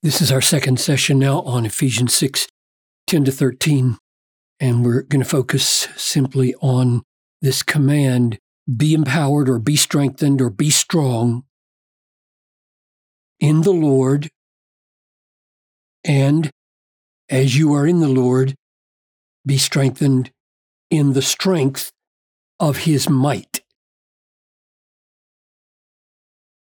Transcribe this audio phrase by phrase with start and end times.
[0.00, 2.46] This is our second session now on Ephesians 6
[3.08, 3.98] 10 to 13.
[4.60, 7.02] And we're going to focus simply on
[7.42, 8.38] this command
[8.76, 11.42] be empowered or be strengthened or be strong
[13.40, 14.28] in the Lord.
[16.04, 16.48] And
[17.28, 18.54] as you are in the Lord,
[19.44, 20.30] be strengthened
[20.90, 21.90] in the strength
[22.60, 23.62] of his might.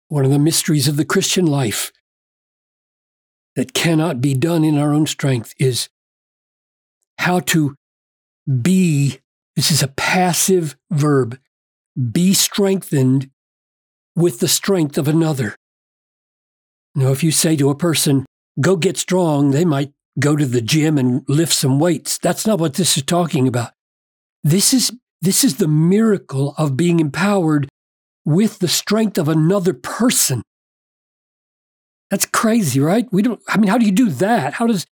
[0.08, 1.91] One of the mysteries of the Christian life
[3.55, 5.89] that cannot be done in our own strength is
[7.17, 7.75] how to
[8.61, 9.19] be,
[9.55, 11.39] this is a passive verb,
[12.11, 13.29] be strengthened
[14.15, 15.55] with the strength of another.
[16.95, 18.25] Now, if you say to a person,
[18.59, 22.17] go get strong, they might go to the gym and lift some weights.
[22.17, 23.71] That's not what this is talking about.
[24.43, 24.91] This is,
[25.21, 27.69] this is the miracle of being empowered
[28.25, 30.41] with the strength of another person.
[32.12, 33.08] That's crazy, right?
[33.12, 34.56] We don't, I mean, how do you do that?
[34.56, 34.86] How does,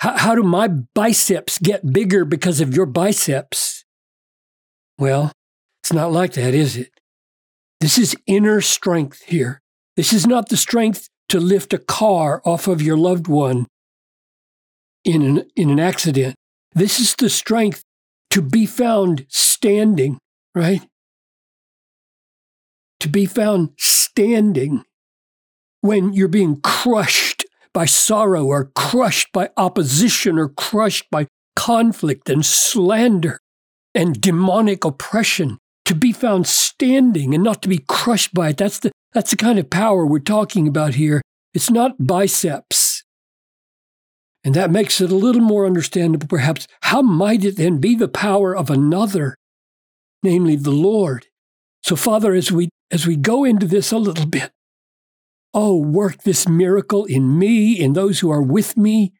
[0.00, 3.84] how, how do my biceps get bigger because of your biceps?
[4.98, 5.32] Well,
[5.82, 6.90] it's not like that, is it?
[7.80, 9.60] This is inner strength here.
[9.96, 13.66] This is not the strength to lift a car off of your loved one
[15.04, 16.36] in an, in an accident.
[16.72, 17.82] This is the strength
[18.30, 20.18] to be found standing,
[20.54, 20.82] right?
[23.00, 24.84] To be found standing
[25.84, 32.46] when you're being crushed by sorrow or crushed by opposition or crushed by conflict and
[32.46, 33.38] slander
[33.94, 38.56] and demonic oppression to be found standing and not to be crushed by it.
[38.56, 41.20] That's the that's the kind of power we're talking about here.
[41.52, 43.04] It's not biceps.
[44.42, 48.08] And that makes it a little more understandable perhaps how might it then be the
[48.08, 49.36] power of another
[50.22, 51.26] namely the lord?
[51.82, 54.50] So father as we as we go into this a little bit
[55.54, 59.12] Oh, work this miracle in me, in those who are with me,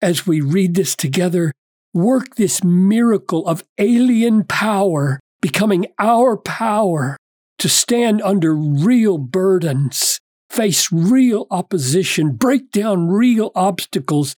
[0.00, 1.52] as we read this together.
[1.92, 7.18] Work this miracle of alien power becoming our power
[7.58, 14.34] to stand under real burdens, face real opposition, break down real obstacles,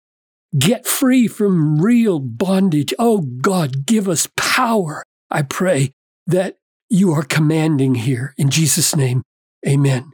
[0.58, 2.94] get free from real bondage.
[2.98, 5.92] Oh God, give us power, I pray,
[6.26, 6.56] that
[6.88, 8.32] you are commanding here.
[8.38, 9.22] In Jesus' name,
[9.66, 10.12] amen.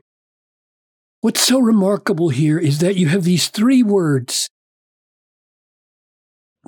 [1.20, 4.48] What's so remarkable here is that you have these three words.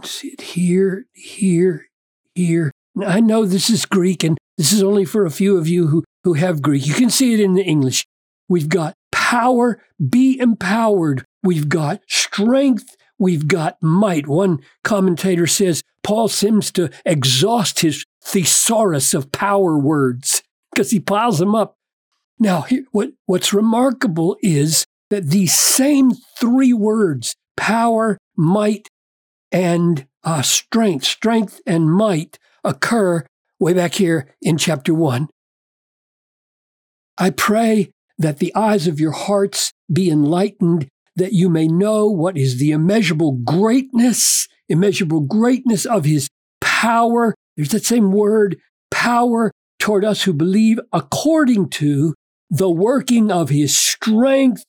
[0.03, 1.87] sit here, here,
[2.35, 2.73] here.
[2.97, 5.87] Now, I know this is Greek, and this is only for a few of you
[5.89, 6.85] who, who have Greek.
[6.85, 8.07] You can see it in the English.
[8.49, 11.25] We've got power, be empowered.
[11.45, 12.97] We've got strength.
[13.21, 14.27] We've got might.
[14.27, 21.39] One commentator says Paul seems to exhaust his thesaurus of power words because he piles
[21.39, 21.77] them up
[22.41, 28.89] now, what, what's remarkable is that these same three words, power, might,
[29.53, 33.27] and uh, strength, strength and might, occur
[33.59, 35.29] way back here in chapter one.
[37.19, 42.39] I pray that the eyes of your hearts be enlightened, that you may know what
[42.39, 46.29] is the immeasurable greatness, immeasurable greatness of his
[46.63, 47.35] power.
[47.57, 48.59] There's that same word,
[48.91, 52.15] power toward us who believe according to
[52.51, 54.65] the working of his strength,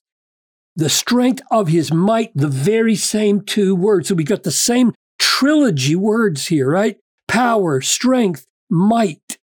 [0.75, 4.07] the strength of his might, the very same two words.
[4.07, 6.97] So we got the same trilogy words here, right?
[7.27, 9.37] Power, strength, might.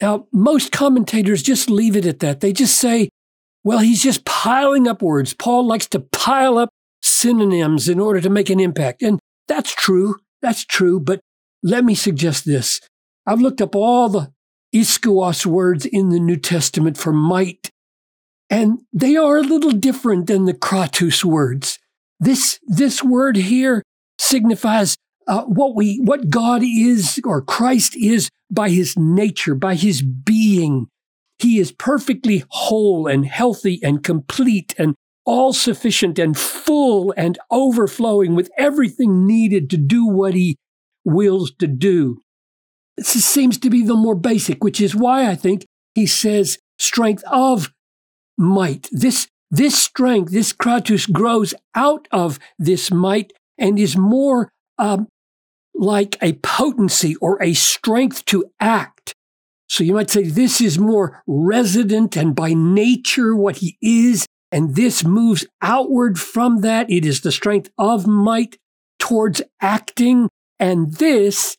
[0.00, 2.40] Now, most commentators just leave it at that.
[2.40, 3.08] They just say,
[3.64, 5.34] well, he's just piling up words.
[5.34, 6.70] Paul likes to pile up
[7.02, 9.02] synonyms in order to make an impact.
[9.02, 9.18] And
[9.48, 10.16] that's true.
[10.40, 11.00] That's true.
[11.00, 11.20] But
[11.62, 12.80] let me suggest this.
[13.26, 14.32] I've looked up all the
[14.74, 17.70] ischus words in the New Testament for might,
[18.50, 21.78] and they are a little different than the kratos words.
[22.20, 23.82] This, this word here
[24.18, 24.96] signifies
[25.26, 30.88] uh, what we, what God is or Christ is by his nature, by his being.
[31.38, 34.94] He is perfectly whole and healthy and complete and
[35.24, 40.56] all sufficient and full and overflowing with everything needed to do what he
[41.04, 42.22] wills to do.
[43.00, 45.64] Seems to be the more basic, which is why I think
[45.94, 47.72] he says strength of
[48.36, 48.88] might.
[48.92, 55.08] This, this strength, this kratos grows out of this might and is more um,
[55.74, 59.14] like a potency or a strength to act.
[59.68, 64.74] So you might say this is more resident and by nature what he is, and
[64.74, 66.90] this moves outward from that.
[66.90, 68.56] It is the strength of might
[68.98, 70.28] towards acting,
[70.58, 71.56] and this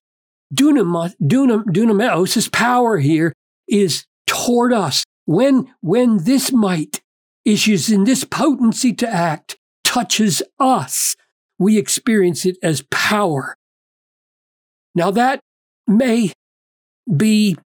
[0.53, 3.33] dunamos, dunam, dunameos, power here,
[3.67, 5.03] is toward us.
[5.25, 7.01] When, when this might
[7.45, 11.15] issues in this potency to act touches us,
[11.57, 13.55] we experience it as power.
[14.95, 15.39] Now, that
[15.87, 16.33] may
[17.15, 17.57] be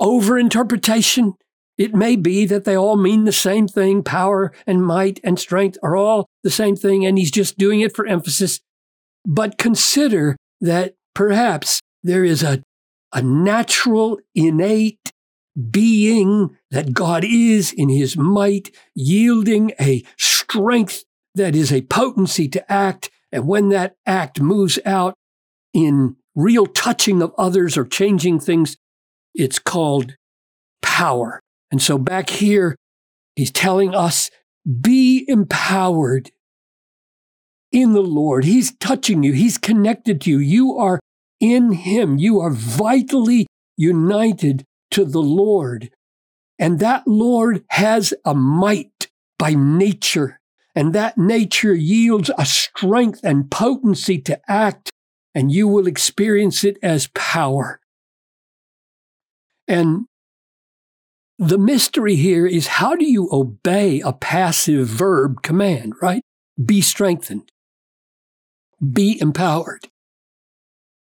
[0.00, 1.34] overinterpretation.
[1.78, 5.78] It may be that they all mean the same thing power and might and strength
[5.82, 8.60] are all the same thing, and he's just doing it for emphasis.
[9.24, 12.62] But consider that perhaps there is a,
[13.12, 15.12] a natural, innate
[15.70, 21.04] being that God is in his might, yielding a strength
[21.34, 23.10] that is a potency to act.
[23.30, 25.14] And when that act moves out
[25.72, 28.76] in real touching of others or changing things,
[29.34, 30.16] it's called
[30.80, 31.40] power.
[31.70, 32.76] And so back here,
[33.36, 34.30] he's telling us
[34.80, 36.30] be empowered
[37.72, 38.44] in the Lord.
[38.44, 39.32] He's touching you.
[39.32, 40.38] He's connected to you.
[40.38, 41.00] You are
[41.40, 42.18] in him.
[42.18, 43.46] You are vitally
[43.76, 45.90] united to the Lord.
[46.58, 49.08] And that Lord has a might
[49.38, 50.38] by nature.
[50.74, 54.90] And that nature yields a strength and potency to act,
[55.34, 57.80] and you will experience it as power.
[59.68, 60.06] And
[61.38, 66.22] the mystery here is how do you obey a passive verb command, right?
[66.62, 67.51] Be strengthened,
[68.90, 69.88] be empowered.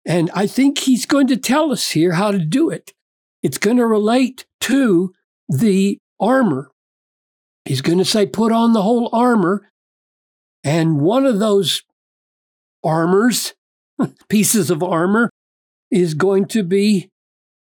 [0.05, 2.93] And I think he's going to tell us here how to do it.
[3.41, 5.13] It's going to relate to
[5.49, 6.71] the armor.
[7.65, 9.71] He's going to say, put on the whole armor.
[10.63, 11.81] And one of those
[12.83, 13.53] armors,
[14.29, 15.29] pieces of armor,
[15.89, 17.09] is going to be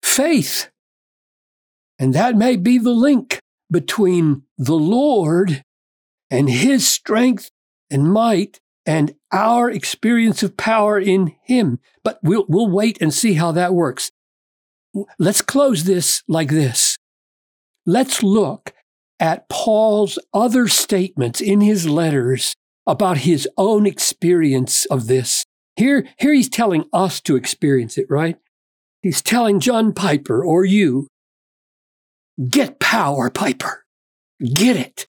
[0.02, 0.70] faith.
[1.98, 3.38] And that may be the link
[3.70, 5.62] between the Lord
[6.30, 7.50] and his strength
[7.90, 11.78] and might and our experience of power in him.
[12.04, 14.10] But we'll, we'll wait and see how that works.
[15.18, 16.96] Let's close this like this.
[17.86, 18.72] Let's look
[19.18, 22.54] at Paul's other statements in his letters
[22.86, 25.44] about his own experience of this.
[25.76, 28.36] Here, here he's telling us to experience it, right?
[29.00, 31.06] He's telling John Piper or you
[32.48, 33.84] Get power, Piper.
[34.42, 35.06] Get it.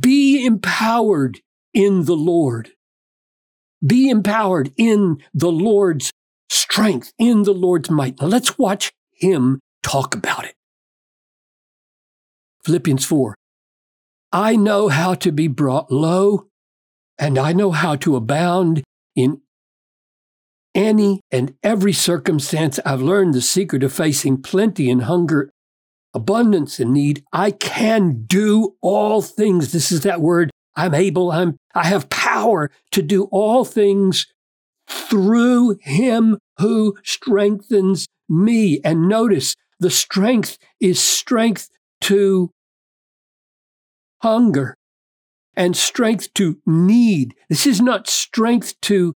[0.00, 1.40] Be empowered
[1.72, 2.70] in the Lord.
[3.84, 6.10] Be empowered in the Lord's
[6.48, 8.20] strength, in the Lord's might.
[8.20, 10.54] Now let's watch him talk about it.
[12.64, 13.34] Philippians 4.
[14.32, 16.48] I know how to be brought low,
[17.18, 18.82] and I know how to abound
[19.14, 19.40] in
[20.74, 22.78] any and every circumstance.
[22.84, 25.50] I've learned the secret of facing plenty and hunger
[26.12, 27.24] abundance and need.
[27.32, 29.72] I can do all things.
[29.72, 30.50] This is that word.
[30.76, 31.32] I'm able.
[31.32, 34.26] I'm, I have power to do all things
[34.88, 38.80] through him who strengthens me.
[38.84, 41.70] And notice the strength is strength
[42.02, 42.50] to
[44.22, 44.76] hunger
[45.56, 47.34] and strength to need.
[47.48, 49.14] This is not strength to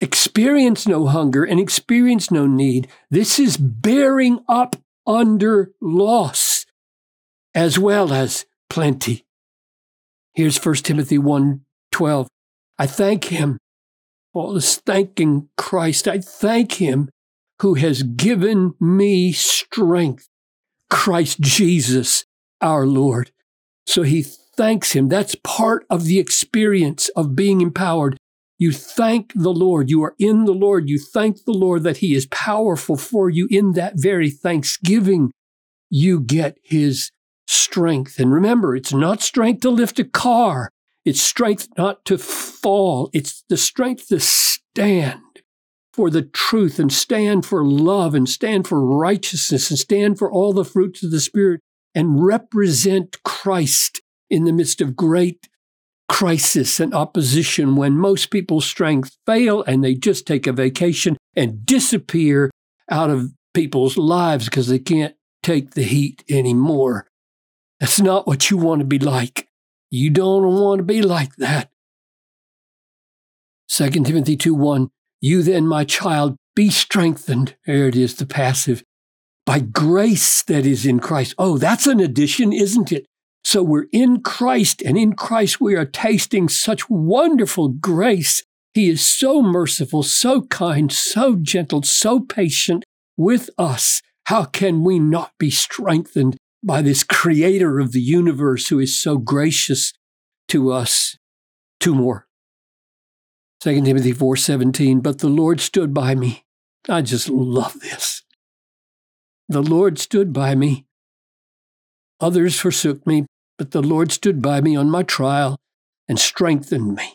[0.00, 2.88] experience no hunger and experience no need.
[3.10, 4.76] This is bearing up
[5.06, 6.66] under loss
[7.54, 9.25] as well as plenty.
[10.36, 11.62] Here's 1 Timothy 1
[11.92, 12.28] 12.
[12.78, 13.56] I thank him.
[14.34, 16.06] Paul is thanking Christ.
[16.06, 17.08] I thank him
[17.62, 20.28] who has given me strength.
[20.90, 22.26] Christ Jesus,
[22.60, 23.32] our Lord.
[23.86, 25.08] So he thanks him.
[25.08, 28.18] That's part of the experience of being empowered.
[28.58, 29.88] You thank the Lord.
[29.88, 30.90] You are in the Lord.
[30.90, 33.48] You thank the Lord that He is powerful for you.
[33.50, 35.30] In that very thanksgiving,
[35.90, 37.10] you get His
[37.46, 38.18] strength.
[38.18, 40.70] And remember, it's not strength to lift a car,
[41.04, 45.20] it's strength not to fall, it's the strength to stand
[45.92, 50.52] for the truth and stand for love and stand for righteousness and stand for all
[50.52, 51.60] the fruits of the Spirit
[51.94, 55.48] and represent Christ in the midst of great
[56.08, 61.64] crisis and opposition when most people's strength fail and they just take a vacation and
[61.64, 62.50] disappear
[62.90, 67.06] out of people's lives because they can't take the heat anymore.
[67.80, 69.48] That's not what you want to be like.
[69.90, 71.70] You don't want to be like that.
[73.68, 74.88] 2 Timothy 2 1
[75.20, 77.56] You then, my child, be strengthened.
[77.66, 78.82] There it is, the passive.
[79.44, 81.34] By grace that is in Christ.
[81.38, 83.06] Oh, that's an addition, isn't it?
[83.44, 88.42] So we're in Christ, and in Christ we are tasting such wonderful grace.
[88.74, 92.84] He is so merciful, so kind, so gentle, so patient
[93.16, 94.02] with us.
[94.24, 99.18] How can we not be strengthened by this creator of the universe who is so
[99.18, 99.92] gracious
[100.48, 101.16] to us?
[101.78, 102.26] Two more.
[103.60, 106.44] 2 Timothy 4:17, but the Lord stood by me.
[106.88, 108.22] I just love this.
[109.48, 110.86] The Lord stood by me.
[112.20, 113.26] Others forsook me,
[113.58, 115.56] but the Lord stood by me on my trial
[116.08, 117.14] and strengthened me,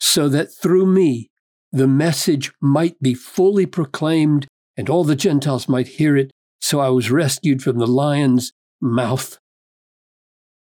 [0.00, 1.30] so that through me
[1.72, 6.30] the message might be fully proclaimed and all the Gentiles might hear it.
[6.60, 9.38] So I was rescued from the lion's mouth.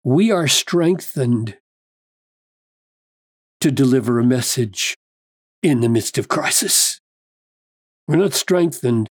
[0.03, 1.57] We are strengthened
[3.61, 4.97] to deliver a message
[5.63, 7.01] in the midst of crisis.
[8.07, 9.09] We're not strengthened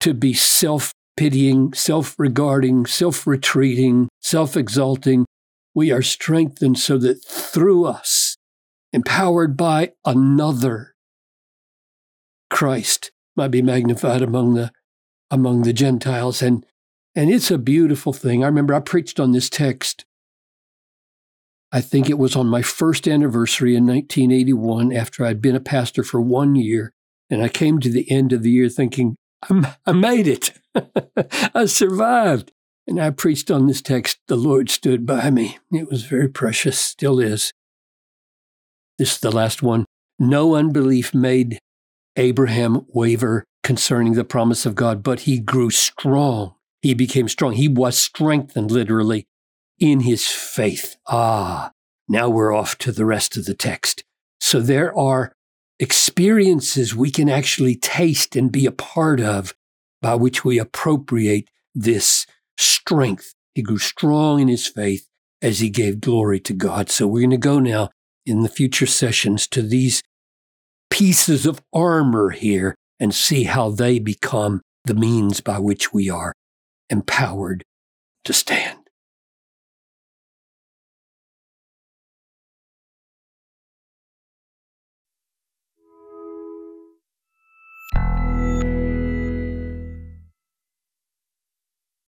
[0.00, 5.24] to be self pitying, self regarding, self retreating, self exalting.
[5.74, 8.36] We are strengthened so that through us,
[8.92, 10.94] empowered by another,
[12.50, 14.70] Christ might be magnified among the
[15.34, 16.42] among the Gentiles.
[16.42, 16.64] And
[17.16, 18.42] and it's a beautiful thing.
[18.42, 20.04] I remember I preached on this text
[21.74, 26.04] I think it was on my first anniversary in 1981 after I'd been a pastor
[26.04, 26.92] for one year.
[27.28, 29.16] And I came to the end of the year thinking,
[29.50, 30.52] i made it.
[31.52, 32.52] I survived.
[32.86, 35.58] And I preached on this text, The Lord stood by me.
[35.72, 37.52] It was very precious, still is.
[38.96, 39.84] This is the last one.
[40.16, 41.58] No unbelief made
[42.14, 46.54] Abraham waver concerning the promise of God, but he grew strong.
[46.82, 47.54] He became strong.
[47.54, 49.26] He was strengthened, literally,
[49.80, 50.96] in his faith.
[51.08, 51.72] Ah,
[52.06, 54.04] now we're off to the rest of the text.
[54.38, 55.32] So there are
[55.80, 59.54] experiences we can actually taste and be a part of
[60.02, 62.26] by which we appropriate this
[62.58, 63.34] strength.
[63.54, 65.08] He grew strong in his faith
[65.40, 66.90] as he gave glory to God.
[66.90, 67.88] So we're going to go now
[68.26, 70.02] in the future sessions to these
[70.90, 76.32] pieces of armor here and see how they become the means by which we are
[76.90, 77.64] empowered
[78.24, 78.83] to stand.